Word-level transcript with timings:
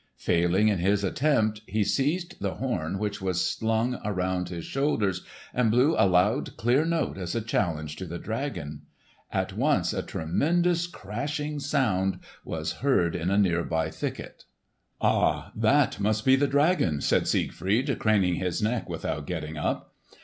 Failing 0.17 0.67
in 0.67 0.79
his 0.79 1.03
attempt 1.03 1.61
he 1.67 1.83
seized 1.83 2.41
the 2.41 2.55
horn 2.55 2.97
which 2.97 3.21
was 3.21 3.39
slung 3.45 3.99
around 4.03 4.49
his 4.49 4.65
shoulders 4.65 5.23
and 5.53 5.69
blew 5.69 5.95
a 5.95 6.07
loud 6.07 6.57
clear 6.57 6.85
note 6.85 7.19
as 7.19 7.35
a 7.35 7.39
challenge 7.39 7.97
to 7.97 8.07
the 8.07 8.17
dragon. 8.17 8.81
At 9.31 9.53
once 9.53 9.93
a 9.93 10.01
tremendous 10.01 10.87
crashing 10.87 11.59
sound 11.59 12.17
was 12.43 12.71
heard 12.81 13.15
in 13.15 13.29
a 13.29 13.37
near 13.37 13.63
by 13.63 13.91
thicket. 13.91 14.45
"Ah! 14.99 15.51
that 15.55 15.99
must 15.99 16.25
be 16.25 16.35
the 16.35 16.47
dragon!" 16.47 16.99
said 16.99 17.27
Siegfried 17.27 17.99
craning 17.99 18.37
his 18.37 18.59
neck 18.59 18.89
without 18.89 19.27
getting 19.27 19.55
up. 19.55 19.93